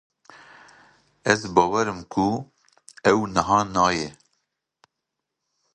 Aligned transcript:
Ez 1.31 1.41
bawerim 1.53 1.99
ku 2.13 2.27
ew 3.11 3.19
niha 3.33 3.59
neyê 3.73 4.09